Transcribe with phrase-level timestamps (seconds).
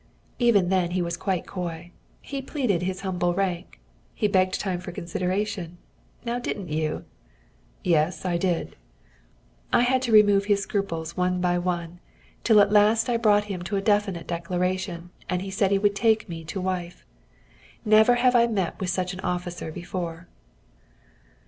[0.39, 1.91] "Even then he was quite coy.
[2.23, 3.79] He pleaded his humble rank.
[4.15, 5.77] He begged time for consideration.
[6.25, 7.05] Now, didn't you?"
[7.83, 8.75] "Yes, I did."
[9.71, 11.99] "I had to remove his scruples one by one,
[12.43, 15.95] till at last I brought him to a definite declaration, and he said he would
[15.95, 17.05] take me to wife.
[17.85, 20.27] Never have I met with such an officer before."